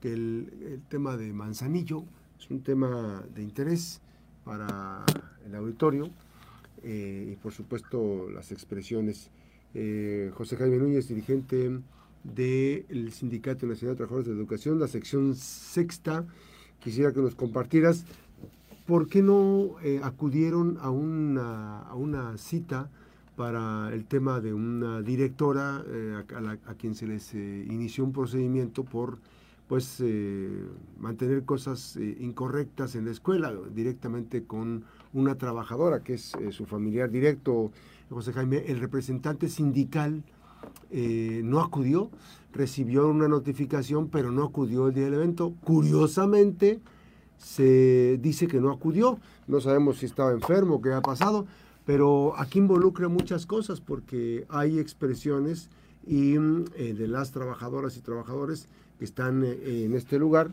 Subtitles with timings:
[0.00, 2.04] que el, tema de Manzanillo
[2.38, 4.00] es un tema de interés
[4.42, 5.04] para
[5.46, 6.10] el auditorio
[6.82, 9.30] eh, y por supuesto las expresiones.
[9.74, 11.78] Eh, José Jaime Núñez, dirigente
[12.24, 16.24] del Sindicato Nacional de Trabajadores de Educación, la sección sexta,
[16.80, 18.06] quisiera que nos compartieras
[18.86, 22.90] por qué no eh, acudieron a una, a una cita
[23.42, 25.78] para el tema de una directora
[26.68, 29.18] a, quien se les inició un procedimiento por
[29.66, 30.48] pues eh,
[31.00, 36.66] mantener cosas eh, incorrectas en la escuela directamente con una trabajadora que es eh, su
[36.66, 37.72] familiar directo,
[38.10, 40.22] José Jaime, el representante sindical
[40.92, 42.10] no acudió,
[42.52, 45.52] recibió una notificación pero no acudió el día del evento.
[45.64, 46.78] Curiosamente
[47.38, 51.46] se dice que no acudió, no sabemos si estaba enfermo, qué ha pasado,
[51.84, 55.70] pero aquí involucra muchas cosas porque hay expresiones
[56.06, 58.68] y de las trabajadoras y trabajadores
[58.98, 60.52] que están eh, en este lugar,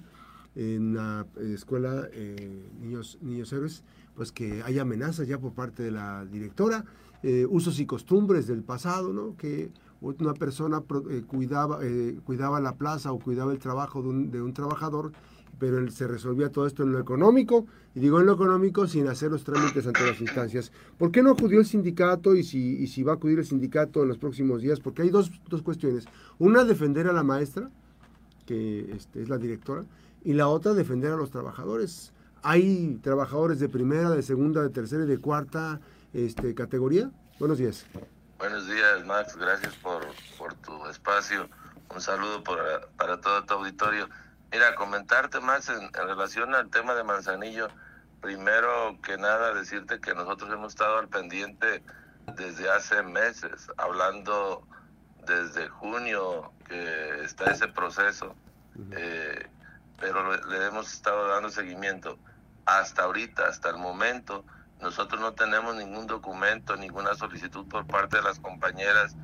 [0.55, 3.83] en la escuela eh, Niños, Niños Héroes,
[4.15, 6.85] pues que hay amenazas ya por parte de la directora,
[7.23, 9.35] eh, usos y costumbres del pasado, ¿no?
[9.37, 9.71] que
[10.01, 10.81] una persona
[11.27, 11.79] cuidaba,
[12.23, 15.11] cuidaba la plaza o cuidaba el trabajo de un, de un trabajador,
[15.59, 19.29] pero se resolvía todo esto en lo económico, y digo en lo económico sin hacer
[19.29, 20.71] los trámites ante las instancias.
[20.97, 24.01] ¿Por qué no acudió el sindicato y si, y si va a acudir el sindicato
[24.01, 24.79] en los próximos días?
[24.79, 26.05] Porque hay dos, dos cuestiones.
[26.37, 27.69] Una, defender a la maestra,
[28.45, 29.83] que este, es la directora,
[30.23, 32.13] y la otra defender a los trabajadores.
[32.41, 35.81] Hay trabajadores de primera, de segunda, de tercera y de cuarta
[36.13, 37.11] este, categoría.
[37.37, 37.85] Buenos días.
[38.37, 39.35] Buenos días, Max.
[39.35, 40.01] Gracias por,
[40.37, 41.49] por tu espacio.
[41.93, 42.43] Un saludo
[42.95, 44.07] para todo tu auditorio.
[44.51, 47.69] Mira, comentarte, Max, en, en relación al tema de Manzanillo.
[48.21, 51.83] Primero que nada, decirte que nosotros hemos estado al pendiente
[52.35, 54.67] desde hace meses, hablando
[55.25, 58.35] desde junio que está ese proceso,
[58.91, 59.47] eh,
[59.99, 62.17] pero le, hemos estado dando seguimiento.
[62.65, 64.45] Hasta ahorita, hasta el momento,
[64.81, 69.15] nosotros no tenemos ningún documento, ninguna solicitud por parte de las compañeras.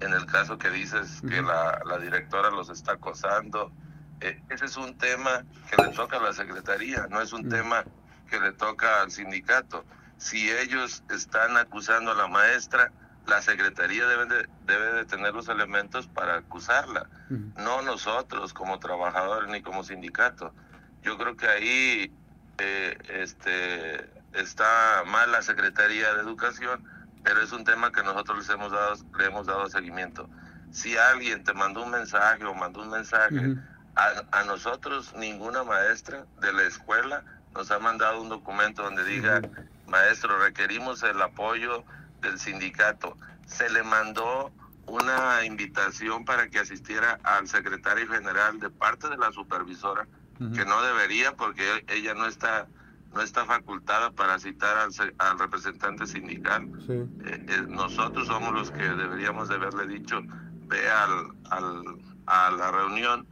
[0.00, 3.72] En el caso que dices que la, directora los está acosando,
[4.20, 7.84] ese es un tema que le toca a la Secretaría, no es un tema
[8.28, 9.84] que le toca al sindicato.
[10.16, 12.90] Si ellos están acusando a la maestra,
[13.26, 17.08] la Secretaría debe de, debe de tener los elementos para acusarla,
[17.56, 20.54] no nosotros como trabajadores ni como sindicato.
[21.02, 22.12] Yo creo que ahí
[22.58, 26.84] eh, este, está mal la Secretaría de Educación,
[27.22, 30.28] pero es un tema que nosotros les hemos dado, le hemos dado seguimiento.
[30.70, 33.56] Si alguien te mandó un mensaje o mandó un mensaje,
[33.96, 37.24] a, a, nosotros ninguna maestra de la escuela
[37.54, 39.40] nos ha mandado un documento donde diga,
[39.86, 41.84] maestro, requerimos el apoyo
[42.20, 43.16] del sindicato.
[43.46, 44.52] Se le mandó
[44.86, 50.06] una invitación para que asistiera al secretario general de parte de la supervisora,
[50.54, 52.66] que no debería porque ella no está
[53.14, 56.68] no está facultada para citar al, al representante sindical.
[56.86, 60.20] Eh, eh, nosotros somos los que deberíamos de haberle dicho,
[60.66, 61.82] ve al, al,
[62.26, 63.26] a la reunión.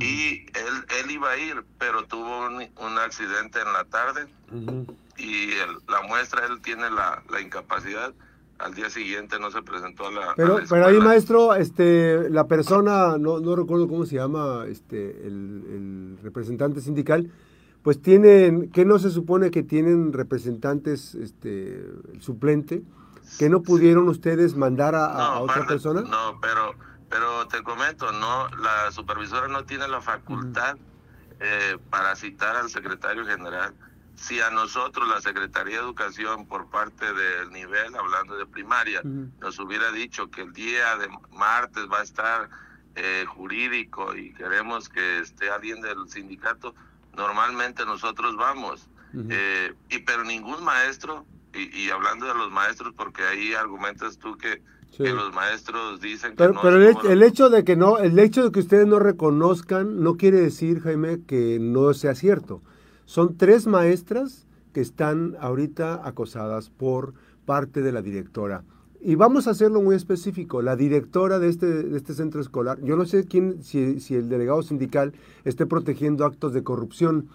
[0.00, 4.26] Y él, él iba a ir, pero tuvo un, accidente en la tarde.
[5.16, 5.50] Y
[5.88, 8.12] la muestra, él tiene la, la incapacidad.
[8.58, 10.34] Al día siguiente no se presentó a la.
[10.36, 16.18] Pero, pero ahí, maestro, este, la persona, no, no recuerdo cómo se llama, este, el,
[16.22, 17.30] representante sindical,
[17.82, 21.74] pues tienen, ¿qué no se supone que tienen representantes, este,
[22.12, 22.82] el suplente,
[23.38, 26.00] que no pudieron ustedes mandar a, otra persona?
[26.02, 26.74] No, pero,
[27.08, 30.76] pero te comento, no, la supervisora no tiene la facultad
[31.40, 33.74] eh, para citar al secretario general.
[34.16, 39.00] Si a nosotros la Secretaría de Educación por parte del nivel, hablando de primaria,
[39.40, 42.50] nos hubiera dicho que el día de martes va a estar
[42.96, 46.74] eh, jurídico y queremos que esté alguien del sindicato,
[47.16, 48.88] normalmente nosotros vamos.
[49.30, 51.24] Eh, y pero ningún maestro,
[51.54, 54.60] y, hablando de los maestros, porque ahí argumentas tú que,
[54.98, 56.60] los maestros dicen que no.
[56.62, 60.16] Pero el, el, hecho de que no, el hecho de que ustedes no reconozcan no
[60.16, 62.62] quiere decir, Jaime, que no sea cierto.
[63.04, 67.14] Son tres maestras que están ahorita acosadas por
[67.46, 68.64] parte de la directora.
[69.00, 70.60] Y vamos a hacerlo muy específico.
[70.60, 74.28] La directora de este, de este centro escolar, yo no sé quién, si, si, el
[74.28, 75.12] delegado sindical
[75.44, 77.28] esté protegiendo actos de corrupción.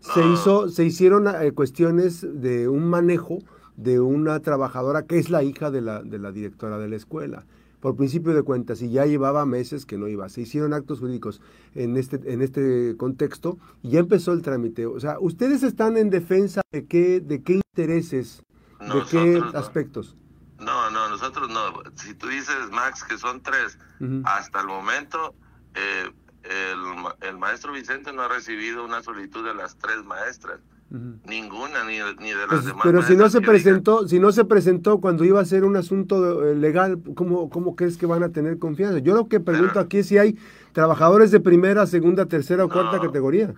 [0.00, 3.40] Se, hizo, se hicieron eh, cuestiones de un manejo
[3.76, 7.44] de una trabajadora que es la hija de la, de la directora de la escuela
[7.80, 10.28] por principio de cuentas y ya llevaba meses que no iba.
[10.28, 11.40] Se hicieron actos jurídicos
[11.74, 14.86] en este, en este contexto y ya empezó el trámite.
[14.86, 18.42] O sea, ¿ustedes están en defensa de qué, de qué intereses,
[18.80, 20.16] de qué aspectos?
[20.58, 21.82] No, no, nosotros no.
[21.94, 23.78] Si tú dices, Max, que son tres,
[24.24, 25.34] hasta el momento,
[25.74, 26.10] eh,
[26.44, 30.60] el, el maestro Vicente no ha recibido una solicitud de las tres maestras.
[30.90, 32.80] Ninguna, ni, ni de las Pues, demás.
[32.82, 36.44] pero si no se presentó, si no se presentó cuando iba a ser un asunto
[36.44, 38.98] eh, legal, ¿cómo, ¿cómo crees que van a tener confianza?
[38.98, 40.36] Yo lo que pregunto Pero- aquí es si hay
[40.72, 43.02] trabajadores de primera, segunda, tercera o cuarta No.
[43.02, 43.54] categoría.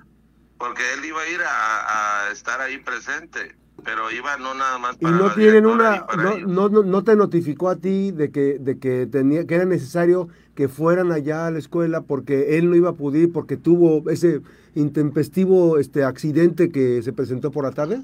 [0.58, 4.96] Porque él iba a ir a, a estar ahí presente, pero iba no nada más
[5.00, 8.30] Y para no la tienen una, no, no, no, no te notificó a ti de
[8.30, 12.68] que, de que tenía, que era necesario que fueran allá a la escuela porque él
[12.68, 14.40] no iba a poder, porque tuvo ese
[14.74, 18.02] intempestivo este accidente que se presentó por la tarde.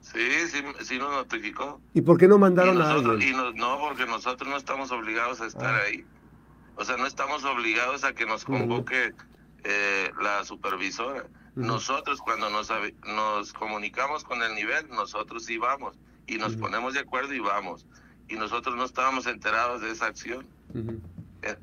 [0.00, 1.80] Sí, sí, sí nos notificó.
[1.94, 3.34] ¿Y por qué no mandaron a nosotros, alguien?
[3.34, 5.80] y no, no, porque nosotros no estamos obligados a estar Ah.
[5.86, 6.04] ahí.
[6.76, 9.12] O sea, no estamos obligados a que nos convoque
[9.64, 11.26] eh, la supervisora.
[11.54, 12.68] Nosotros cuando nos,
[13.06, 15.96] nos comunicamos con el nivel, nosotros sí vamos
[16.26, 17.86] y nos ponemos de acuerdo y vamos.
[18.28, 20.44] Y nosotros no estábamos enterados de esa acción.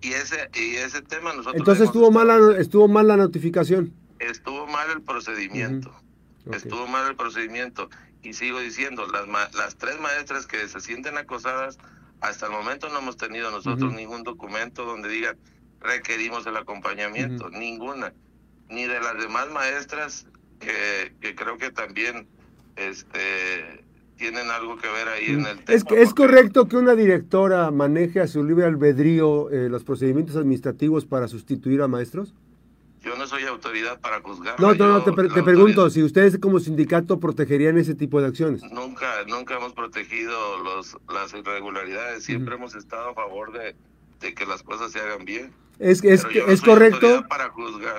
[0.02, 1.56] Y ese, y ese tema nosotros...
[1.56, 3.94] Entonces estuvo mal, la, estuvo mal la notificación.
[4.20, 5.94] estuvo mal el procedimiento.
[6.52, 7.90] Estuvo mal el procedimiento.
[8.24, 11.78] Y sigo diciendo, las, las tres maestras que se sienten acosadas,
[12.20, 15.38] hasta el momento no hemos tenido nosotros ningún documento donde digan
[15.82, 18.14] requerimos el acompañamiento, ninguna.
[18.70, 20.28] Ni de las demás maestras
[20.60, 22.28] que, que creo que también
[22.76, 23.84] este
[24.22, 25.76] tienen algo que ver ahí en el tema.
[25.76, 29.84] Es, que- es porque- correcto que una directora maneje a su libre albedrío eh, los
[29.84, 32.36] procedimientos administrativos para sustituir a maestros.
[33.02, 34.60] Yo no soy autoridad para juzgar.
[34.60, 38.28] No, no, no, te, pre- te pregunto si ustedes como sindicato protegerían ese tipo de
[38.28, 38.62] acciones.
[38.72, 43.76] Nunca, nunca hemos protegido los, las irregularidades, siempre hemos estado a favor de,
[44.20, 45.52] de que las cosas se hagan bien.
[45.82, 47.26] Es, es, no es correcto.
[47.28, 47.52] para.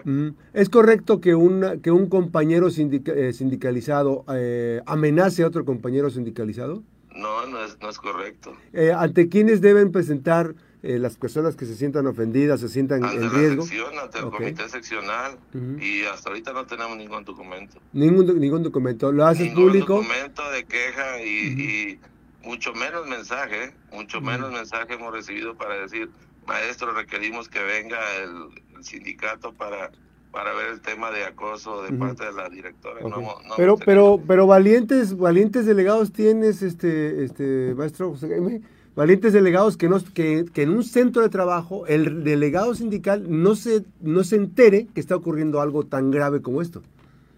[0.04, 0.34] Ujú.
[0.54, 6.08] Es correcto que, una, que un compañero sindica- eh, sindicalizado eh, amenace a otro compañero
[6.08, 6.84] sindicalizado.
[7.14, 8.56] No, no es, no es correcto.
[8.72, 13.16] Eh, ¿Ante quiénes deben presentar eh, las personas que se sientan ofendidas, se sientan Ante
[13.16, 13.62] en la riesgo?
[13.64, 14.36] sección, ante el Ok.
[14.36, 15.78] comité seccional, Ujú.
[15.82, 17.80] y hasta ahorita no tenemos ningún documento.
[17.92, 19.10] Ningún, ningún documento.
[19.10, 19.96] ¿Lo haces Ningún público?
[19.96, 21.98] documento de queja y,
[22.42, 26.08] y mucho menos mensaje, mucho menos mensaje hemos recibido para decir,
[26.46, 29.90] maestro, requerimos que venga el, el sindicato para,
[30.30, 33.00] para ver el tema de acoso de parte de la directora.
[33.02, 38.62] No pero, pero, pero valientes, valientes delegados tienes, este, este, maestro José Jaime,
[38.96, 43.54] valientes delegados que, no, que, que en un centro de trabajo el delegado sindical no
[43.54, 46.82] se, no se entere que está ocurriendo algo tan grave como esto.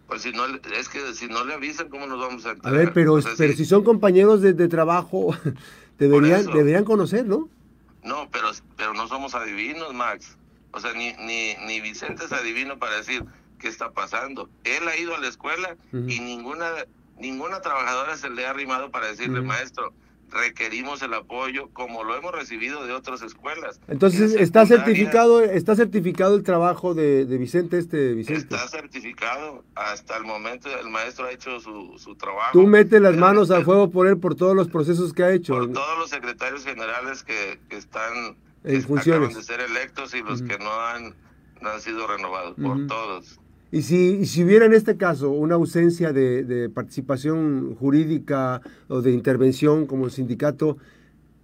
[0.09, 2.53] Pues si no, le- es que si no le avisan, ¿cómo nos vamos a A
[2.55, 2.77] enterar?
[2.79, 5.35] ver, pero, O sea, pero si son compañeros de, de trabajo,
[5.99, 7.49] deberían, deberían conocer, ¿no?
[8.05, 10.37] No, pero, pero no somos adivinos, Max.
[10.73, 13.25] O sea, ni, ni, ni Vicente es adivino para decir
[13.59, 14.49] qué está pasando.
[14.65, 16.67] Él ha ido a la escuela y ninguna,
[17.19, 19.93] ninguna trabajadora se le ha arrimado para decirle, maestro,
[20.35, 23.81] requerimos el apoyo como lo hemos recibido de otras escuelas.
[23.89, 28.41] Entonces, En ¿está certificado, está certificado el trabajo de, de Vicente, este Vicente?
[28.41, 29.65] Está certificado.
[29.77, 32.51] Hasta el momento el maestro ha hecho su, su trabajo.
[32.53, 35.55] Tú metes las manos al fuego por él por todos los procesos que ha hecho.
[35.55, 39.29] por todos los secretarios generales que, que están En funciones.
[39.31, 41.15] acaban de ser electos y los que no han,
[41.63, 43.41] no han sido renovados, por todos.
[43.75, 49.03] Y si, y si hubiera en este caso una ausencia de, de participación jurídica o
[49.03, 50.79] de intervención como sindicato,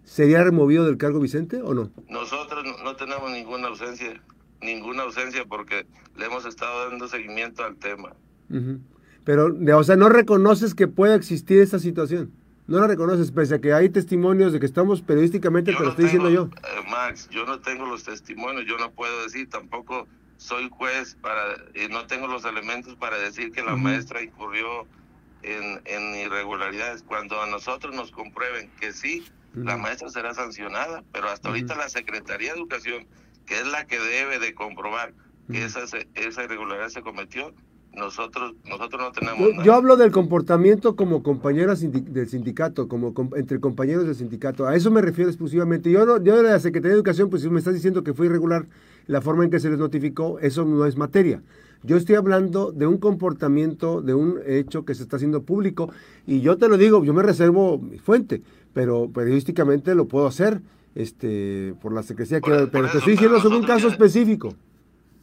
[0.04, 1.90] ¿sería removido del cargo Vicente o no?
[2.08, 4.22] Nosotros no- no tenemos ninguna ausencia,
[4.62, 5.86] ninguna ausencia porque
[6.16, 8.12] le hemos estado dando seguimiento al tema.
[9.24, 12.30] Pero, o sea, no reconoces que pueda existir esta situación.
[12.68, 15.90] No la reconoces, pese a que hay testimonios de que estamos periodísticamente, Yo te lo
[15.90, 16.44] estoy diciendo yo.
[16.44, 20.06] eh, Max, yo no tengo los testimonios, yo no puedo decir, tampoco
[20.40, 21.42] soy juez para,
[21.74, 24.86] y no tengo los elementos para decir que la maestra incurrió
[25.42, 27.02] en, en irregularidades.
[27.02, 31.82] Cuando a nosotros nos comprueben que sí, la maestra será sancionada, pero hasta ahorita Ujú.
[31.82, 33.06] la Secretaría de Educación,
[33.44, 35.12] que es la que debe de comprobar
[35.50, 35.80] que esa,
[36.14, 37.52] esa irregularidad se cometió,
[37.92, 39.64] nosotros nosotros no tenemos Yo, nada.
[39.64, 44.66] yo hablo del comportamiento como compañera sindi- del sindicato, como com- entre compañeros del sindicato.
[44.66, 45.90] A eso me refiero exclusivamente.
[45.90, 48.26] Yo, no, yo de la Secretaría de Educación, pues si me estás diciendo que fue
[48.26, 48.66] irregular
[49.10, 51.42] la forma en que se les notificó, eso no es materia.
[51.82, 55.90] Yo estoy hablando de un comportamiento, de un hecho que se está haciendo público,
[56.26, 58.40] y yo te lo digo, yo me reservo mi fuente,
[58.72, 60.60] pero periodísticamente lo puedo hacer
[60.94, 63.94] este, por la Secretaría, Por- que- por pero te estoy diciendo sobre un caso ya-
[63.94, 64.54] específico.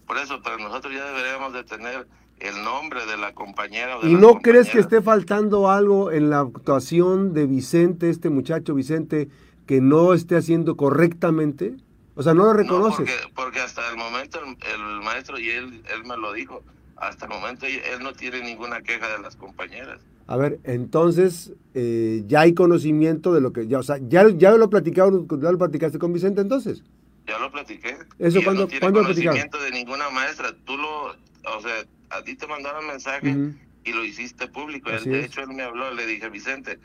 [0.06, 2.08] Por eso, pero nosotros ya deberíamos de tener
[2.40, 4.00] el nombre de la compañera.
[4.02, 8.74] de ¿Y no crees que esté faltando algo en la actuación de Vicente, este muchacho
[8.74, 9.30] Vicente,
[9.66, 11.76] que no esté haciendo correctamente?
[12.18, 12.98] O sea, no lo No, reconoces.
[12.98, 16.64] porque, porque hasta el momento el, el maestro, y él, él me lo dijo,
[16.96, 20.02] hasta el momento él no tiene ninguna queja de las compañeras.
[20.26, 24.52] A ver, entonces eh, ya hay conocimiento de lo que ya, o sea, ya, ya
[24.52, 26.84] lo platicaron, ya lo platicaste con Vicente entonces.
[27.28, 27.98] Ya lo platiqué.
[28.20, 30.54] ¿Eso cuándo, no tiene ¿cuándo conocimiento de ninguna maestra.
[30.66, 33.36] Tú lo, o sea, a ti te mandaron mensaje
[33.84, 34.90] y lo hiciste público.
[34.90, 36.80] de hecho, él me habló, le dije, Vicente,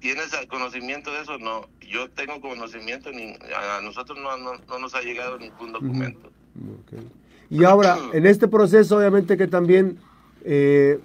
[0.00, 1.38] ¿tienes conocimiento de eso?
[1.38, 6.30] No, yo tengo conocimiento, ni, a nosotros no, no, nos ha llegado ningún documento.
[7.48, 9.98] Y ahora, en este proceso, obviamente que también
[10.44, 10.98] eh,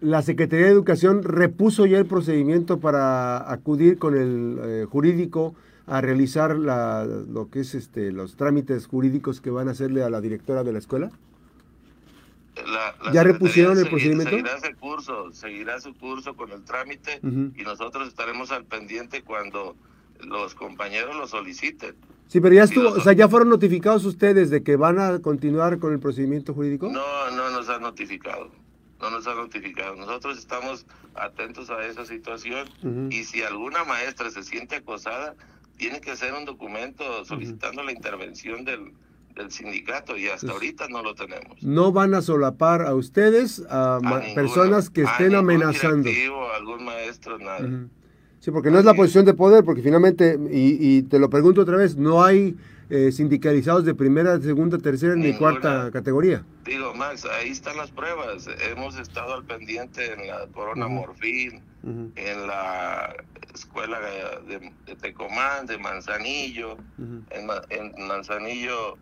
[0.00, 5.54] la Secretaría de Educación repuso ya el procedimiento para acudir con el eh, jurídico
[5.86, 10.10] a realizar la, lo que es este los trámites jurídicos que van a hacerle a
[10.10, 11.10] la directora de la escuela?
[13.12, 14.30] ¿Ya repusieron el procedimiento?
[14.30, 19.76] Seguirá su curso, seguirá su curso con el trámite y nosotros estaremos al pendiente cuando
[20.20, 21.96] los compañeros lo soliciten.
[22.26, 25.78] Sí, pero ya estuvo, o sea, ya fueron notificados ustedes de que van a continuar
[25.78, 26.88] con el procedimiento jurídico.
[26.88, 28.50] No, no nos han notificado.
[29.00, 29.96] No nos han notificado.
[29.96, 32.68] Nosotros estamos atentos a esa situación
[33.10, 35.34] y si alguna maestra se siente acosada,
[35.76, 38.92] tiene que hacer un documento solicitando la intervención del,
[39.50, 41.62] sindicato y hasta ahorita no lo tenemos.
[41.62, 43.98] No van a solapar a ustedes, a,
[44.34, 46.08] personas que estén amenazando.
[46.54, 47.88] algún maestro, nada.
[48.40, 51.76] Sí, porque no es la posición de poder, porque finalmente, y, te lo pregunto otra
[51.76, 52.56] vez, no hay
[52.88, 56.42] eh, sindicalizados de primera, segunda, tercera ni cuarta categoría.
[56.64, 58.48] Digo, Max, ahí están las pruebas.
[58.70, 63.14] Hemos estado al pendiente en la Corona Morfín, en la
[63.54, 66.78] escuela de, Tecomán, de Manzanillo.
[66.98, 68.96] en, Manzanillo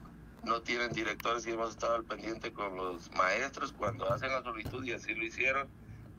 [0.45, 4.85] no tienen directores y hemos estado al pendiente con los maestros cuando hacen la solicitud
[4.85, 5.69] y así lo hicieron.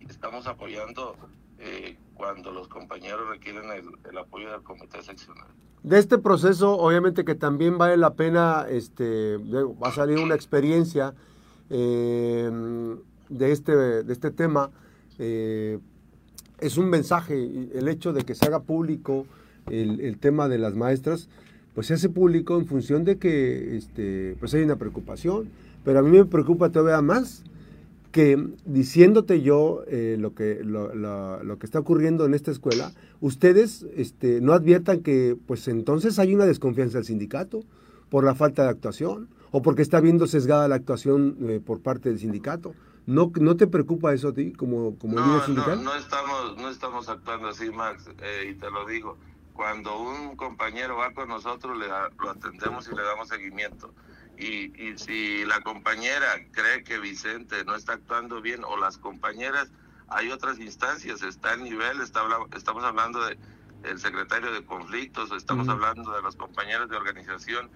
[0.07, 1.15] Estamos apoyando
[1.59, 5.47] eh, cuando los compañeros requieren el, apoyo del comité seccional.
[5.83, 11.13] De este proceso, obviamente que también vale la pena, este, va a salir una experiencia
[11.69, 12.49] eh,
[13.29, 14.71] de, este, de este tema.
[15.17, 15.79] Eh,
[16.59, 17.35] es un mensaje,
[17.73, 19.25] el hecho de que se haga público
[19.67, 21.29] el, tema de las maestras,
[21.79, 25.49] pues se hace público en función de que este, pues hay una preocupación,
[25.85, 27.45] pero a mí me preocupa todavía más
[28.11, 33.85] que diciéndote yo eh, lo, que, lo, lo, que está ocurriendo en esta escuela, ustedes
[33.95, 37.63] este, no adviertan que pues entonces hay una desconfianza del sindicato
[38.09, 42.09] por la falta de actuación o porque está viendo sesgada la actuación eh, por parte
[42.09, 42.75] del sindicato.
[43.05, 45.81] ¿No, ¿No te preocupa eso a ti como, como no, sindical?
[45.81, 49.17] No, no estamos, no estamos actuando así, Max, eh, y te lo digo.
[49.59, 53.93] Cuando un compañero va con nosotros, le lo atendemos y le damos seguimiento.
[54.37, 59.69] Y, y si la compañera cree que Vicente no está actuando bien, o las compañeras,
[60.07, 62.21] hay otras instancias, está el nivel, está,
[62.55, 63.37] estamos hablando de
[63.83, 67.69] el secretario de conflictos, estamos hablando de los compañeros de organización.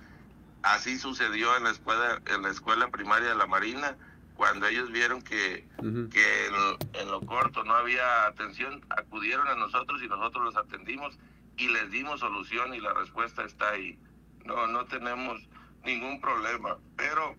[0.61, 3.97] Así sucedió en la escuela, en la escuela primaria de la Marina
[4.35, 5.67] cuando ellos vieron que,
[6.11, 6.47] que
[6.93, 11.19] en, lo corto no había atención, acudieron a nosotros y nosotros los atendimos
[11.57, 13.97] y les dimos solución y la respuesta está ahí.
[14.45, 15.39] No, no tenemos
[15.85, 17.35] ningún problema, pero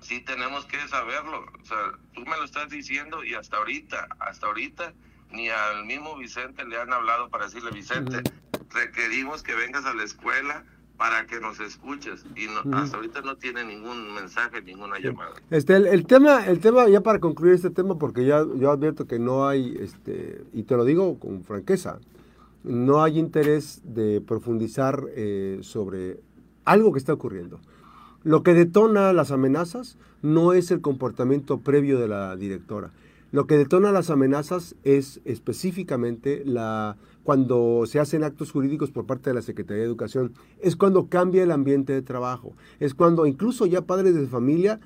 [0.00, 1.44] sí tenemos que saberlo.
[1.60, 4.92] O sea, tú me lo estás diciendo y hasta ahorita, hasta ahorita,
[5.30, 8.22] ni al mismo Vicente le han hablado para decirle, Vicente,
[8.70, 10.64] requerimos que vengas a la escuela
[10.96, 15.32] para que nos escuches y hasta ahorita no tiene ningún mensaje, ninguna llamada.
[15.50, 19.18] Este, el, tema, el tema, ya para concluir este tema, porque ya yo advierto que
[19.18, 21.98] no hay, este, y te lo digo con franqueza,
[22.64, 26.20] no hay interés de profundizar eh, sobre
[26.64, 27.60] algo que está ocurriendo.
[28.22, 32.90] Lo que detona las amenazas no es el comportamiento previo de la directora.
[33.32, 39.30] Lo que detona las amenazas es específicamente la cuando se hacen actos jurídicos por parte
[39.30, 43.64] de la Secretaría de Educación, es cuando cambia el ambiente de trabajo, es cuando incluso
[43.66, 44.80] ya padres de familia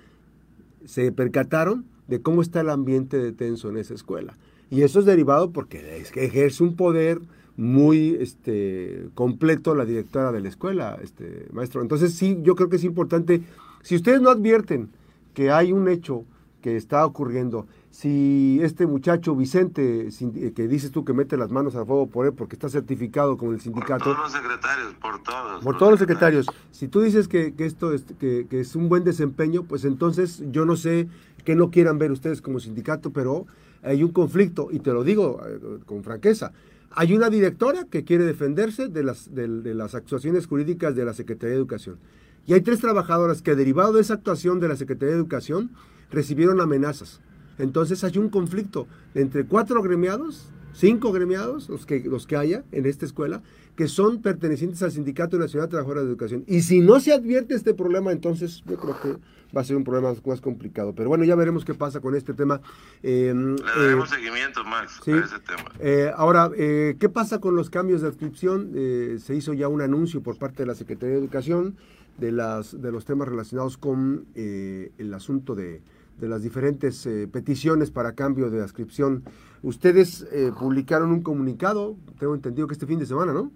[0.84, 4.36] se percataron de cómo está el ambiente de tenso en esa escuela.
[4.70, 7.20] Y eso es derivado porque ejerce un poder
[7.56, 11.82] muy este, completo la directora de la escuela, este, maestro.
[11.82, 13.42] Entonces sí, yo creo que es importante,
[13.82, 14.90] si ustedes no advierten
[15.34, 16.24] que hay un hecho
[16.60, 21.74] que está ocurriendo si este muchacho Vicente, eh, que dices tú que mete las manos
[21.76, 24.04] al fuego por él porque está certificado con el sindicato.
[24.04, 25.64] Por todos los secretarios, por todos.
[25.64, 26.46] Por todos los secretarios.
[26.72, 30.76] Si tú dices que, esto es, que, es un buen desempeño, pues entonces yo no
[30.76, 31.08] sé
[31.46, 33.46] que no quieran ver ustedes como sindicato, pero
[33.82, 36.52] hay un conflicto, y te lo digo eh, con franqueza.
[36.96, 41.50] Hay una directora que quiere defenderse de las, de las actuaciones jurídicas de la Secretaría
[41.50, 41.98] de Educación.
[42.46, 45.70] Y hay tres trabajadoras que, derivado de esa actuación de la Secretaría de Educación,
[46.10, 47.20] recibieron amenazas
[47.58, 52.86] entonces hay un conflicto entre cuatro gremiados, cinco gremiados, los que, los que haya en
[52.86, 53.42] esta escuela,
[53.76, 56.44] que son pertenecientes al Sindicato Nacional de Trabajadores de Educación.
[56.46, 59.16] Y si no se advierte este problema, entonces yo creo que
[59.56, 60.94] va a ser un problema más complicado.
[60.94, 62.60] Pero bueno, ya veremos qué pasa con este tema.
[63.02, 65.72] Eh, Le daremos eh, seguimiento, Max, a ese tema.
[65.78, 68.72] Eh, ahora, ¿qué pasa con los cambios de adscripción?
[69.18, 71.76] se hizo ya un anuncio por parte de la Secretaría de Educación
[72.18, 75.82] de, las, de los temas relacionados con eh, el asunto de,
[76.18, 79.24] de las diferentes eh, peticiones para cambio de adscripción.
[79.62, 83.50] Ustedes eh, publicaron un comunicado, tengo entendido que este fin de semana, ¿no?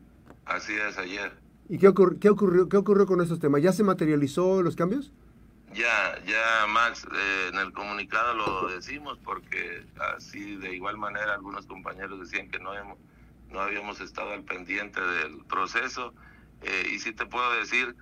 [0.45, 1.33] Así es, ayer.
[1.69, 3.63] ¿Y qué, qué, ocurrió, qué ocurrió con esos temas?
[3.63, 5.13] ¿Ya se materializó los cambios?
[5.73, 7.07] Ya, ya Max,
[7.53, 9.87] en el comunicado lo decimos porque
[10.17, 12.99] así de igual manera algunos compañeros decían que no, hemos,
[13.53, 16.13] no habíamos estado al pendiente del proceso
[16.93, 17.95] y sí te puedo decir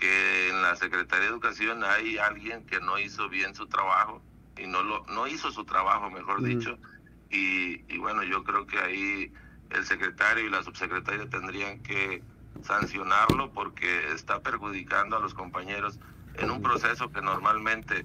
[0.00, 4.22] que en la Secretaría de Educación hay alguien que no hizo bien su trabajo
[4.58, 6.78] y no lo no hizo su trabajo, mejor dicho,
[7.30, 9.32] y, y bueno, yo creo que ahí
[9.70, 12.22] el secretario y la subsecretaria tendrían que
[12.62, 15.98] sancionarlo porque está perjudicando a los compañeros
[16.34, 18.04] en un proceso que normalmente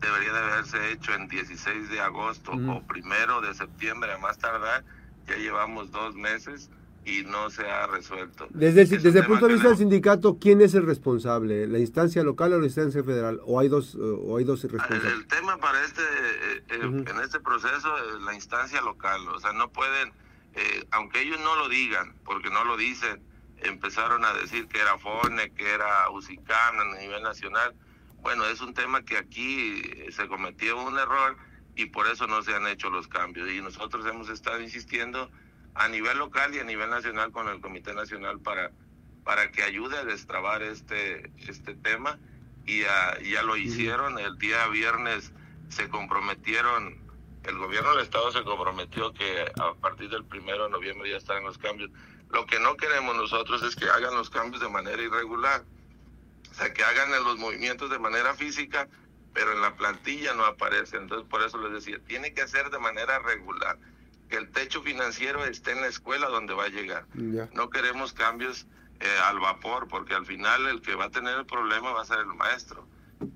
[0.00, 4.84] debería de haberse hecho en 16 de agosto o primero de septiembre a más tardar,
[5.26, 6.70] ya llevamos dos meses
[7.06, 8.48] y no se ha resuelto.
[8.50, 11.68] Desde, desde el punto de vista del sindicato, ¿quién es el responsable?
[11.68, 13.40] ¿La instancia local o la instancia federal?
[13.44, 15.12] ¿O hay dos, o hay dos responsables?
[15.12, 19.20] El, tema para este, eh, eh, en este proceso es la instancia local.
[19.28, 20.12] O sea, no pueden,
[20.54, 23.22] eh, aunque ellos no lo digan, porque no lo dicen,
[23.58, 27.72] empezaron a decir que era FONE, que era UCICAM a nivel nacional.
[28.20, 31.36] Bueno, es un tema que aquí se cometió un error
[31.76, 33.48] y por eso no se han hecho los cambios.
[33.48, 35.30] Y nosotros hemos estado insistiendo
[35.76, 38.72] a nivel local y a nivel nacional con el Comité Nacional para,
[39.24, 42.18] para que ayude a destrabar este, este tema
[42.64, 44.18] y ya, lo hicieron.
[44.18, 45.32] El día viernes
[45.68, 46.96] se comprometieron,
[47.44, 51.44] el gobierno del Estado se comprometió que a partir del primero de noviembre ya estarán
[51.44, 51.90] los cambios.
[52.30, 55.62] Lo que no queremos nosotros es que hagan los cambios de manera irregular,
[56.50, 58.88] o sea, que hagan los movimientos de manera física,
[59.34, 60.96] pero en la plantilla no aparece.
[60.96, 63.78] Entonces, por eso les decía, tiene que ser de manera regular
[64.28, 67.06] que el techo financiero esté en la escuela donde va a llegar.
[67.54, 68.66] No queremos cambios
[69.00, 72.04] eh, al vapor, porque al final el que va a tener el problema va a
[72.04, 72.86] ser el maestro.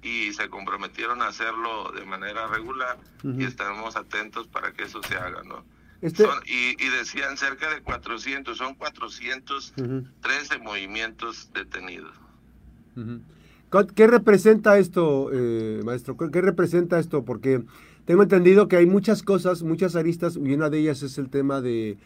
[0.02, 5.16] Y se comprometieron a hacerlo de manera regular y estamos atentos para que eso se
[5.16, 5.64] haga, ¿no?
[6.02, 12.12] Este y, decían cerca de 400, son 413 movimientos detenidos.
[13.94, 16.16] ¿Qué representa esto, eh, maestro?
[16.16, 17.24] ¿Qué representa esto?
[17.24, 17.62] Porque
[18.10, 21.60] tengo entendido que hay muchas cosas, muchas aristas, y una de ellas es el tema
[21.60, 21.96] de,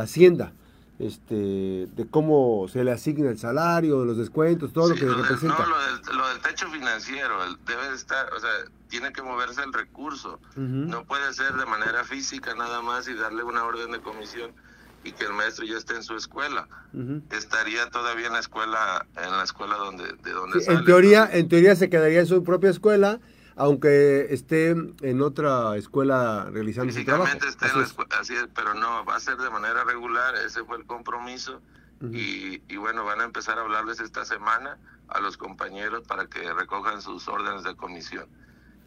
[0.00, 0.54] Hacienda,
[0.98, 5.58] este, de cómo se le asigna el salario, los descuentos, todo lo que representa.
[5.58, 7.34] no, lo del, techo financiero,
[7.66, 8.48] debe estar, o sea,
[8.88, 10.40] tiene que moverse el recurso.
[10.56, 14.50] No puede ser de manera física nada más y darle una orden de comisión
[15.04, 16.68] y que el maestro ya esté en su escuela.
[17.32, 21.76] Estaría todavía en la escuela, en la escuela donde, de donde En teoría, en teoría
[21.76, 23.20] se quedaría en su propia escuela
[23.56, 27.36] aunque esté en otra escuela realizando su trabajo.
[27.46, 30.64] Esté en la escuela, así es, pero no, va a ser de manera regular, ese
[30.64, 31.60] fue el compromiso.
[32.12, 34.76] y, y, bueno, van a empezar a hablarles esta semana
[35.08, 38.26] a los compañeros para que recojan sus órdenes de comisión.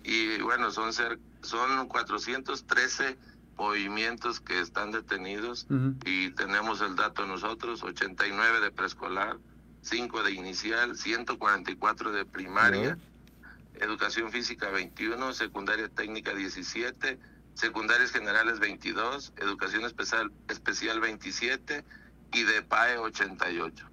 [0.03, 3.17] Y bueno, son, ser, son 413
[3.58, 5.67] movimientos que están detenidos
[6.06, 9.38] y tenemos el dato nosotros, 89 de preescolar,
[9.82, 12.97] 5 de inicial, 144 de primaria.
[13.82, 17.20] Educación Física 21, Secundaria Técnica 17,
[17.54, 21.84] Secundarias Generales 22, Educación Especial, especial 27
[22.34, 23.90] y de PAE 88.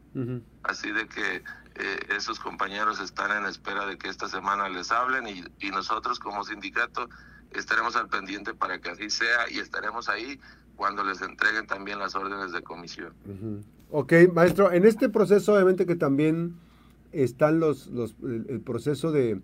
[0.62, 1.36] Así de que
[1.74, 6.20] eh, esos compañeros están en espera de que esta semana les hablen y, y, nosotros
[6.20, 7.08] como sindicato
[7.50, 10.38] estaremos al pendiente para que así sea y estaremos ahí
[10.76, 13.12] cuando les entreguen también las órdenes de comisión.
[13.90, 16.54] Ok, maestro, en este proceso obviamente que también
[17.12, 19.40] están los, los el proceso de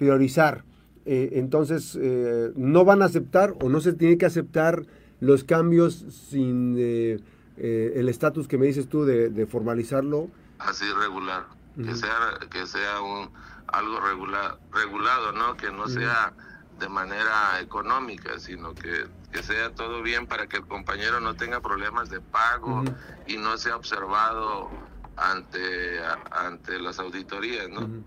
[0.00, 0.64] priorizar.
[1.04, 4.86] Eh, entonces, eh, no van a aceptar o no se tiene que aceptar
[5.20, 7.20] los cambios sin eh,
[7.58, 10.30] el estatus que me dices tú de, formalizarlo.
[10.58, 11.44] Así regular,
[11.76, 13.30] que sea que sea un
[13.66, 15.54] algo regular, regulado, ¿no?
[15.58, 16.32] Que no sea
[16.78, 21.60] de manera económica, sino que, que, sea todo bien para que el compañero no tenga
[21.60, 22.84] problemas de pago
[23.26, 24.70] y no sea observado
[25.16, 28.02] ante, ante las auditorías, ¿no?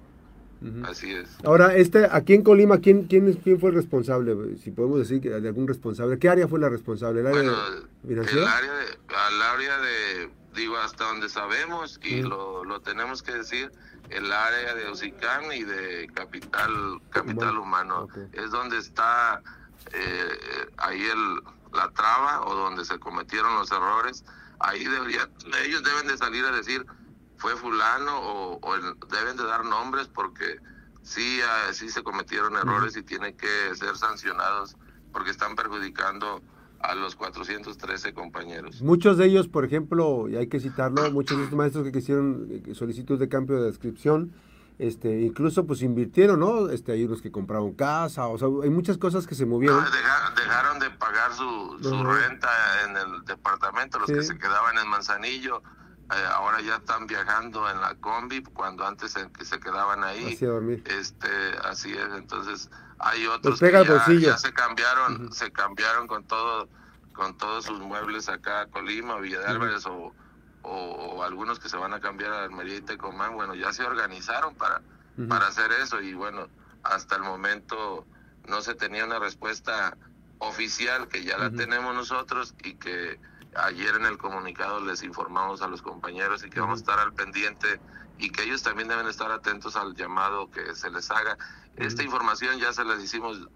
[0.85, 1.29] Así es.
[1.43, 4.57] Ahora, este, aquí en Colima, ¿quién, quién, quién fue el responsable?
[4.63, 6.17] Si podemos decir que de algún responsable.
[6.19, 7.21] ¿Qué área fue la responsable?
[7.21, 12.63] ¿El área de El área de, al área de, digo, hasta donde sabemos, y lo,
[12.63, 13.71] lo tenemos que decir,
[14.09, 18.07] el área de OSICAN y de Capital capital Humano.
[18.33, 19.41] Es donde está
[19.91, 21.41] eh, ahí el,
[21.73, 24.23] la traba o donde se cometieron los errores.
[24.59, 25.29] Ahí debería,
[25.65, 26.85] ellos deben de salir a decir
[27.37, 28.75] fue fulano o,
[29.09, 30.57] deben de dar nombres porque
[31.01, 34.75] sí, ah, sí se cometieron errores y tienen que ser sancionados
[35.11, 36.41] porque están perjudicando
[36.83, 38.81] a los 413 compañeros.
[38.81, 42.47] Muchos de ellos, por ejemplo, y hay que citarlo, muchos de estos maestros que quisieron
[42.49, 44.33] eh, solicitud de cambio de descripción,
[44.79, 46.69] este, incluso pues invirtieron, ¿no?
[46.69, 49.83] Este, hay unos que compraron casa, o sea, hay muchas cosas que se movieron.
[50.35, 52.49] dejaron, de pagar su, renta
[52.85, 55.63] en el departamento, los que se quedaban en Manzanillo,
[56.09, 60.33] ahora ya están viajando en la combi cuando antes en que se quedaban ahí.
[60.35, 60.45] Así
[60.85, 61.27] Este,
[61.63, 66.69] así es, entonces hay otros que ya, se cambiaron, se cambiaron con todo
[67.13, 70.13] con todos sus muebles acá a Colima, Villa de Álvarez o,
[70.63, 74.55] o, algunos que se van a cambiar a Almería y Tecomán, bueno, ya se organizaron
[74.55, 74.81] para,
[75.29, 76.47] para hacer eso y bueno,
[76.81, 78.07] hasta el momento
[78.47, 79.95] no se tenía una respuesta
[80.39, 83.19] oficial que ya la tenemos nosotros y que
[83.55, 87.13] ayer en el comunicado les informamos a los compañeros y que vamos a estar al
[87.13, 87.79] pendiente
[88.17, 91.37] y que ellos también deben estar atentos al llamado que se les haga.
[91.75, 93.47] Esta información ya se les hicimos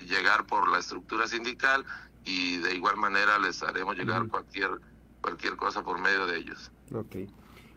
[0.00, 1.84] llegar por la estructura sindical
[2.24, 4.80] y de igual manera les haremos llegar cualquier
[5.20, 6.70] cualquier cosa por medio de ellos.
[6.94, 7.16] Ok.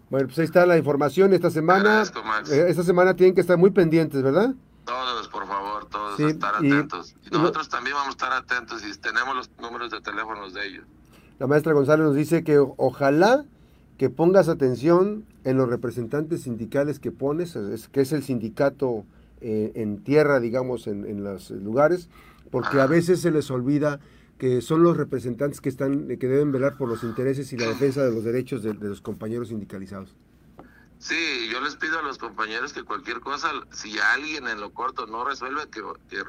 [0.10, 2.04] Bueno, pues ahí está la información esta semana.
[2.52, 4.54] Eh, esta semana tienen que estar muy pendientes, ¿verdad?
[4.86, 7.16] Todos, por favor, todos estar atentos.
[7.24, 10.86] Y nosotros también vamos a estar atentos y tenemos los números de teléfonos de ellos.
[11.40, 13.46] La maestra González nos dice que ojalá
[13.98, 17.58] que pongas atención en los representantes sindicales que pones,
[17.92, 19.06] que es el sindicato
[19.40, 22.10] eh, en tierra, digamos, en, los lugares,
[22.52, 24.02] porque a veces se les olvida
[24.38, 28.04] que son los representantes que están que deben velar por los intereses y la defensa
[28.04, 30.16] de los derechos de, los compañeros sindicalizados.
[30.98, 35.08] Sí, yo les pido a los compañeros que cualquier cosa, si alguien en lo corto
[35.08, 36.22] no resuelve, que, que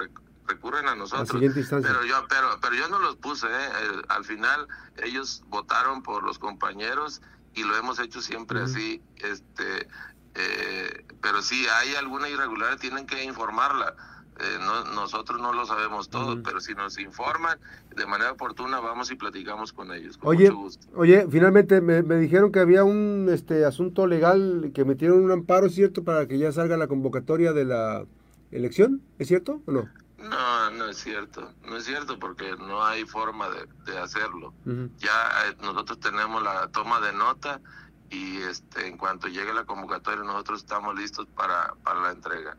[0.50, 1.28] recurren a nosotros.
[1.30, 4.02] Pero yo, pero, pero yo no los puse, ¿eh?
[4.08, 4.66] al final
[5.02, 7.22] ellos votaron por los compañeros
[7.54, 9.02] y lo hemos hecho siempre así.
[9.16, 9.88] Este,
[10.34, 13.94] eh, pero si hay alguna irregularidad tienen que informarla.
[14.38, 14.58] Eh,
[14.94, 17.58] nosotros no lo sabemos todo, pero si nos informan
[17.94, 20.18] de manera oportuna, vamos y platicamos con ellos.
[20.22, 20.50] oye,
[20.94, 25.68] oye, finalmente me, me, dijeron que había un este asunto legal que metieron un amparo,
[25.68, 26.04] ¿cierto?
[26.04, 28.06] Para que ya salga la convocatoria de la
[28.50, 29.88] elección, ¿es cierto o no?
[30.20, 34.52] No, no es cierto, no es cierto porque no hay forma de, hacerlo.
[34.98, 37.60] Ya eh, nosotros tenemos la toma de nota
[38.10, 42.56] y este en cuanto llegue la convocatoria nosotros estamos listos para, para la entrega.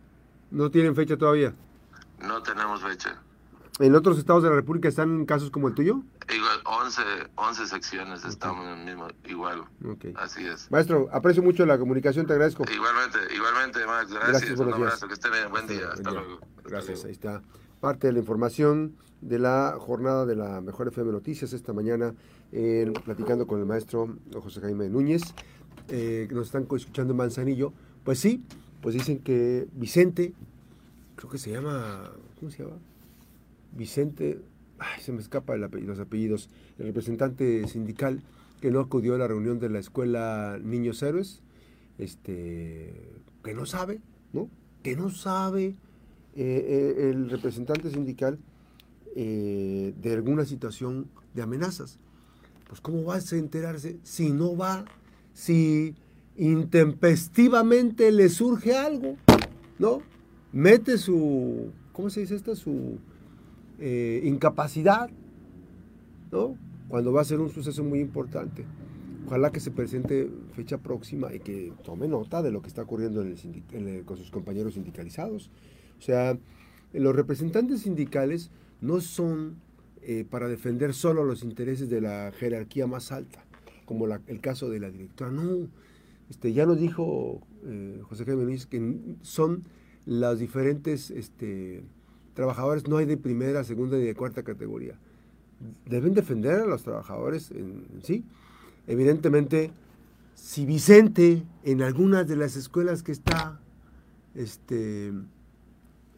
[0.50, 1.54] ¿No tienen fecha todavía?
[2.20, 3.22] No tenemos fecha.
[3.80, 6.02] ¿En otros estados de la República están casos como el tuyo?
[6.30, 7.02] Igual, 11,
[7.36, 9.66] 11 secciones estamos en el mismo, igual.
[10.16, 10.72] Así es.
[10.72, 12.64] Maestro, aprecio mucho la comunicación, te agradezco.
[12.72, 14.58] Igualmente, igualmente, Max, gracias.
[14.58, 16.40] Un abrazo, que esté bien, buen día, hasta luego.
[16.64, 17.42] Gracias, ahí está
[17.82, 22.16] parte de la información de la jornada de la Mejor FM Noticias esta mañana,
[23.04, 25.24] platicando con el maestro José Jaime Núñez,
[25.90, 27.74] eh, que nos están escuchando en Manzanillo.
[28.06, 28.46] Pues sí,
[28.82, 30.34] pues dicen que Vicente,
[31.16, 32.78] creo que se llama, ¿cómo se llama?
[33.74, 34.42] Vicente,
[34.82, 38.22] ay, se me escapa el los apellidos, el representante sindical
[38.60, 41.42] que no acudió a la reunión de la escuela Niños Héroes,
[41.98, 42.94] este,
[43.44, 44.02] que no sabe,
[44.34, 44.50] ¿no?
[44.84, 45.76] Que no sabe eh,
[46.36, 48.40] eh, el representante sindical
[49.16, 52.00] eh, de alguna situación de amenazas.
[52.68, 54.86] Pues ¿cómo va a enterarse si no va,
[55.34, 55.96] si
[56.38, 59.18] intempestivamente le surge algo,
[59.78, 60.02] ¿no?
[60.54, 62.56] Mete su, ¿cómo se dice esto?
[62.56, 62.98] Su
[64.24, 65.10] incapacidad,
[66.32, 66.56] ¿no?
[66.88, 68.66] Cuando va a ser un suceso muy importante.
[69.28, 73.24] Ojalá que se presente fecha próxima y que tome nota de lo que está ocurriendo
[74.06, 75.50] con sus compañeros sindicalizados.
[75.98, 76.38] O sea,
[76.94, 79.56] los representantes sindicales no son
[80.02, 83.46] eh, para defender solo los intereses de la jerarquía más alta,
[83.86, 85.32] como el caso de la directora.
[85.32, 85.68] No,
[86.30, 89.64] este, ya nos dijo eh, José Luis que son
[90.06, 91.84] los diferentes este,
[92.34, 94.96] trabajadores, no hay de primera, segunda ni de cuarta categoría.
[95.86, 98.24] Deben defender a los trabajadores en sí.
[98.88, 99.72] Evidentemente,
[100.36, 103.60] si Vicente en algunas de las escuelas que está,
[104.34, 105.12] este,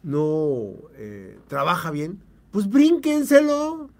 [0.02, 3.90] no eh, trabaja bien, pues brínquenselo.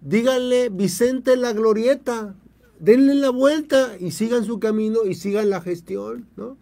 [0.00, 2.34] Díganle, Vicente la glorieta,
[2.80, 6.56] denle la vuelta y sigan su camino y sigan la gestión, ¿no?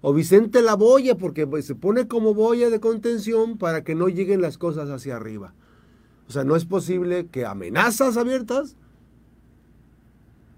[0.00, 4.08] O Vicente la boya, porque pues, se pone como boya de contención para que no
[4.08, 5.54] lleguen las cosas hacia arriba.
[6.28, 8.76] O sea, no es posible que amenazas abiertas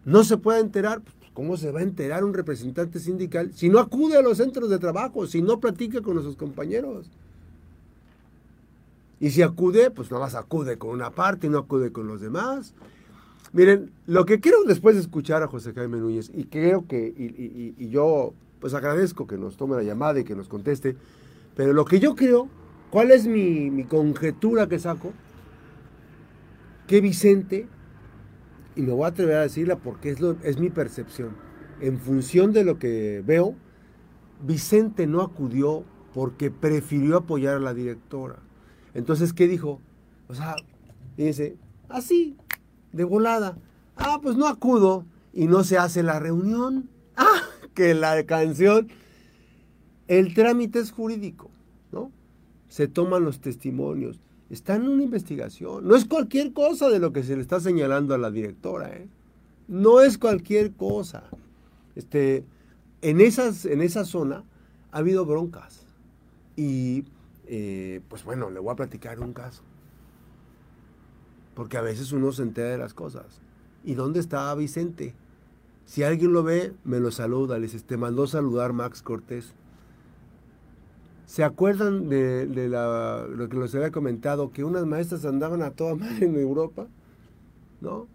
[0.04, 1.02] no se pueda enterar.
[1.02, 4.70] Pues, ¿Cómo se va a enterar un representante sindical si no acude a los centros
[4.70, 7.10] de trabajo, si no platica con nuestros compañeros?
[9.20, 12.20] Y si acude, pues nada más acude con una parte y no acude con los
[12.20, 12.74] demás.
[13.52, 17.88] Miren, lo que quiero después de escuchar a José Jaime Núñez, y creo que, y,
[17.88, 20.96] yo pues agradezco que nos tome la llamada y que nos conteste,
[21.56, 22.48] pero lo que yo creo,
[22.90, 25.12] ¿cuál es mi, conjetura que saco?
[26.86, 27.66] Que Vicente,
[28.76, 31.30] y me voy a atrever a decirla porque es, lo, es mi percepción,
[31.80, 33.54] en función de lo que veo,
[34.44, 38.36] Vicente no acudió porque prefirió apoyar a la directora.
[38.94, 39.80] Entonces, ¿qué dijo?
[40.28, 40.56] O sea,
[41.16, 41.56] dice,
[41.88, 42.36] así,
[42.92, 43.58] de volada.
[43.96, 46.88] Ah, pues no acudo y no se hace la reunión.
[47.16, 47.42] Ah,
[47.78, 48.88] que la canción.
[50.08, 51.48] El trámite es jurídico,
[51.92, 52.10] ¿no?
[52.68, 54.20] Se toman los testimonios.
[54.50, 55.86] Está en una investigación.
[55.86, 59.06] No es cualquier cosa de lo que se le está señalando a la directora, ¿eh?
[59.68, 61.22] No es cualquier cosa.
[61.94, 62.44] Este,
[63.00, 64.42] en, esas, en esa zona
[64.90, 65.86] ha habido broncas.
[66.56, 67.04] Y
[67.46, 69.62] eh, pues bueno, le voy a platicar un caso.
[71.54, 73.40] Porque a veces uno se entera de las cosas.
[73.84, 75.14] ¿Y dónde está Vicente?
[75.88, 77.58] Si alguien lo ve, me lo saluda.
[77.58, 79.54] Les te mandó saludar Max Cortés.
[81.24, 84.52] ¿Se acuerdan de, lo que les había comentado?
[84.52, 86.86] Que unas maestras andaban a toda madre en Europa,
[87.80, 88.06] ¿no?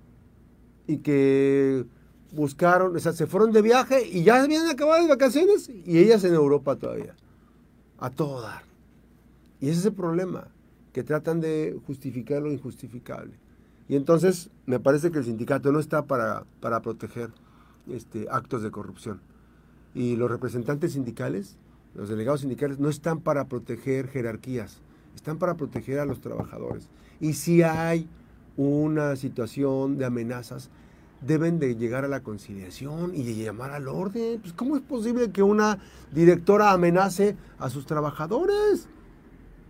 [0.86, 1.83] Y que
[2.31, 6.23] buscaron, o sea, se fueron de viaje y ya habían acabado las vacaciones y ellas
[6.25, 7.15] en Europa todavía.
[7.97, 8.62] A todo dar.
[9.59, 10.47] Y ese es el problema,
[10.91, 13.33] que tratan de justificar lo injustificable.
[13.89, 17.31] Y entonces me parece que el sindicato no está para, para proteger
[17.89, 19.22] este, actos de corrupción.
[19.93, 21.58] Y los representantes sindicales,
[21.96, 24.78] los delegados sindicales, no están para proteger jerarquías,
[25.15, 26.88] están para proteger a los trabajadores.
[27.19, 28.08] Y si hay
[28.58, 30.69] una situación de amenazas,
[31.22, 34.41] deben de llegar a la conciliación y de llamar al orden.
[34.41, 35.80] Pues, ¿Cómo es posible que una
[36.12, 38.88] directora amenace a sus trabajadores?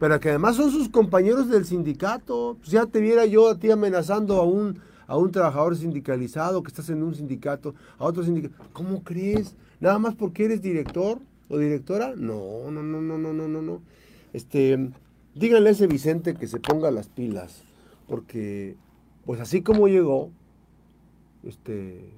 [0.04, 2.58] pero que además son sus compañeros del sindicato.
[2.60, 6.69] Pues ya te viera yo a ti amenazando a un, a un trabajador sindicalizado que
[6.69, 8.55] estás en un sindicato, a otro sindicato.
[8.73, 9.55] ¿Cómo crees?
[9.79, 12.13] Nada más porque eres director o directora.
[12.15, 13.81] No, no, no, no, no, no, no, no.
[14.33, 14.89] Este,
[15.35, 17.63] díganle a ese Vicente que se ponga las pilas,
[18.07, 18.75] porque
[19.25, 20.31] pues así como llegó,
[21.43, 22.09] este,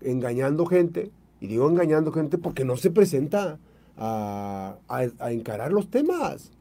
[0.00, 3.58] engañando gente, y digo engañando gente porque no se presenta
[3.96, 4.76] a,
[5.30, 6.52] encarar los temas.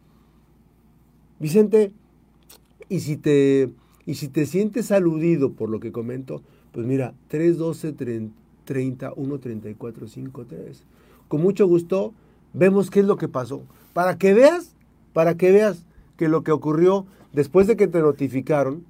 [1.39, 1.91] Vicente,
[2.89, 3.71] y si te,
[4.07, 6.41] y si te sientes aludido por lo que comento,
[6.71, 7.91] pues mira, 312
[8.63, 10.83] 30 134 53.
[11.27, 12.13] Con mucho gusto
[12.53, 13.61] vemos qué es lo que pasó.
[13.93, 14.75] Para que veas,
[15.11, 18.85] para que veas que lo que ocurrió después de que te notificaron,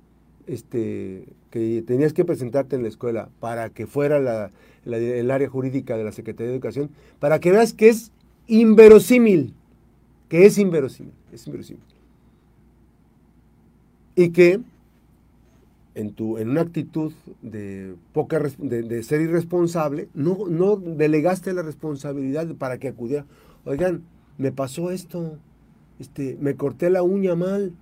[0.46, 4.52] este, que tenías que presentarte en la escuela para que fuera
[4.86, 8.12] el área jurídica de la Secretaría de Educación, para que veas que es
[8.46, 9.56] inverosímil,
[10.30, 11.84] que es inverosímil, es inverosímil.
[14.16, 14.62] Y que
[15.98, 22.48] en, tu, en una actitud de, poca, de, ser irresponsable, no, no delegaste la responsabilidad
[22.56, 23.26] para que acudiera.
[23.66, 24.04] Oigan,
[24.38, 25.40] me pasó esto,
[26.00, 27.74] este, me corté la uña mal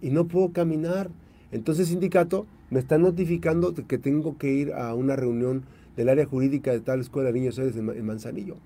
[0.00, 1.10] y no puedo caminar.
[1.52, 5.62] Entonces, sindicato, me está notificando que tengo que ir a una reunión
[5.96, 8.56] del área jurídica de tal escuela de niños en Manzanillo.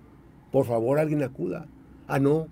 [0.50, 1.66] Por favor, alguien acuda.
[2.08, 2.46] Ah, no.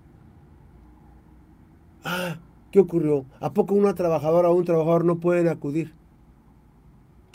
[2.03, 2.37] Ah,
[2.69, 3.25] ¿qué ocurrió?
[3.39, 5.91] ¿A poco una trabajadora o un trabajador no pueden acudir?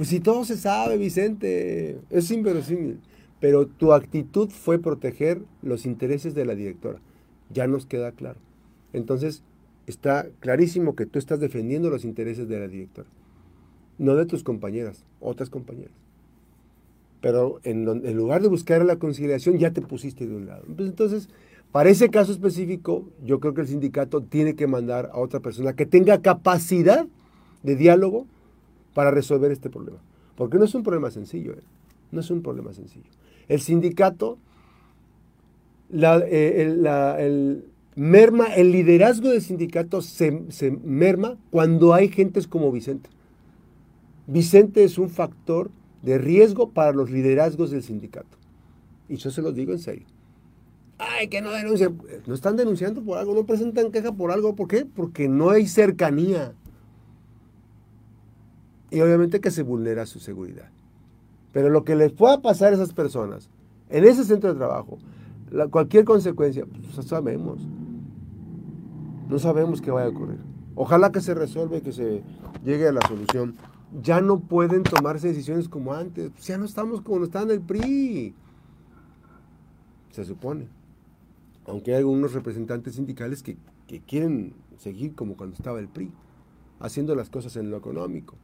[0.01, 3.01] Pues si todo se sabe, Vicente, es inverosímil.
[3.39, 7.01] Pero tu actitud fue proteger los intereses de la directora.
[7.53, 8.39] Ya nos queda claro.
[8.95, 9.43] Entonces,
[9.87, 13.09] está clarísimo que tú estás defendiendo los intereses de la directora.
[13.99, 15.93] No de tus compañeras, otras compañeras.
[17.21, 17.85] Pero en,
[18.17, 20.65] lugar de buscar la conciliación, ya te pusiste de un lado.
[20.75, 21.29] Pues entonces,
[21.73, 25.75] para ese caso específico, yo creo que el sindicato tiene que mandar a otra persona
[25.75, 27.07] que tenga capacidad
[27.63, 28.27] de diálogo
[28.95, 29.99] para resolver este problema.
[30.37, 31.63] Porque no es un problema sencillo, ¿eh?
[32.11, 33.11] no es un problema sencillo.
[33.49, 34.39] El sindicato,
[35.93, 36.57] eh,
[37.19, 37.65] el,
[37.97, 43.11] merma, el liderazgo del sindicato se, se merma cuando hay gentes como Vicente.
[44.27, 45.71] Vicente es un factor
[46.03, 48.39] de riesgo para los liderazgos del sindicato.
[49.09, 50.07] Y yo se los digo en serio.
[50.99, 51.99] Ay, que no denuncian.
[52.27, 54.55] No están denunciando por algo, no presentan queja por algo.
[54.55, 54.85] ¿Por qué?
[54.85, 56.53] Porque no hay cercanía.
[58.91, 60.71] Y obviamente que se vulnera su seguridad.
[61.53, 63.49] Pero lo que les pueda pasar a esas personas
[63.89, 64.99] en ese centro de trabajo,
[65.71, 67.61] cualquier consecuencia, pues no sabemos.
[69.29, 70.39] No sabemos qué vaya a ocurrir.
[70.75, 72.23] Ojalá que se resuelva y que se
[72.65, 73.57] llegue a la solución
[74.03, 76.31] ya no pueden tomarse decisiones como antes.
[76.31, 78.35] Pues ya no estamos como está en el PRI.
[80.11, 80.69] Se supone.
[81.67, 83.57] Aunque hay algunos representantes sindicales que
[84.07, 86.11] quieren seguir como cuando estaba el PRI,
[86.79, 88.37] haciendo las cosas en lo económico.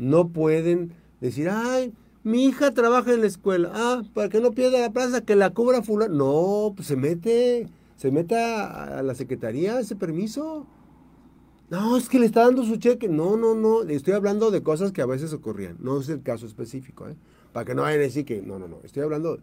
[0.00, 1.92] No pueden decir, ay,
[2.24, 5.50] mi hija trabaja en la escuela, ah, para que no pierda la plaza, que la
[5.50, 6.14] cubra fulano.
[6.14, 10.66] No, pues se mete, se mete a la secretaría ese permiso.
[11.70, 13.08] No, es que le está dando su cheque.
[13.08, 13.82] No, no, no.
[13.82, 15.76] Estoy hablando de cosas que a veces ocurrían.
[15.78, 17.14] No es el caso específico, ¿eh?
[17.52, 18.42] Para que no vayan a decir que.
[18.42, 18.78] No, no, no.
[18.82, 19.38] Estoy hablando O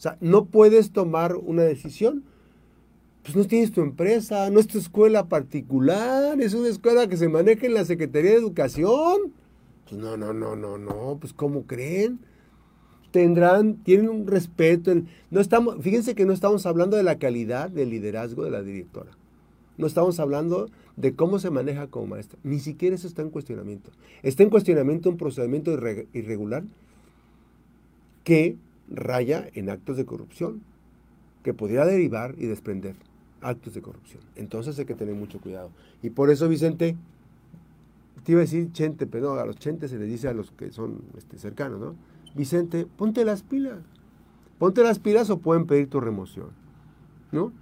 [0.00, 2.24] sea, no puedes tomar una decisión.
[3.22, 7.30] Pues no tienes tu empresa, no es tu escuela particular, es una escuela que se
[7.30, 9.32] maneja en la Secretaría de Educación.
[9.88, 12.20] Pues no, no, no, no, no, pues ¿cómo creen?
[13.10, 14.92] Tendrán, tienen un respeto.
[15.30, 19.10] no estamos, fíjense que no estamos hablando de la calidad del liderazgo de la directora.
[19.76, 22.38] No estamos hablando de cómo se maneja como maestra.
[22.42, 23.90] Ni siquiera eso está en cuestionamiento.
[24.22, 25.72] Está en cuestionamiento un procedimiento
[26.12, 26.64] irregular
[28.22, 28.56] que
[28.88, 30.62] raya en actos de corrupción,
[31.42, 32.94] que podría derivar y desprender
[33.40, 34.22] actos de corrupción.
[34.36, 35.70] Entonces hay que tener mucho cuidado.
[36.02, 36.96] Y por eso, Vicente,
[38.24, 40.72] te iba a decir chente, pero a los chentes se les dice a los que
[40.72, 41.94] son este, cercanos, ¿no?
[42.34, 43.78] Vicente, ponte las pilas.
[44.58, 46.50] Ponte las pilas o pueden pedir tu remoción,
[47.32, 47.52] ¿no?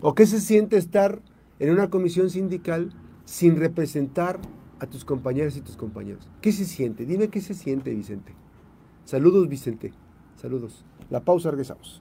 [0.00, 1.22] ¿O qué se siente estar
[1.58, 2.92] en una comisión sindical
[3.24, 4.40] sin representar
[4.78, 6.28] a tus compañeras y tus compañeros?
[6.40, 7.06] ¿Qué se siente?
[7.06, 8.34] Dime qué se siente, Vicente.
[9.04, 9.92] Saludos, Vicente.
[10.36, 10.84] Saludos.
[11.08, 12.00] La pausa, regresamos.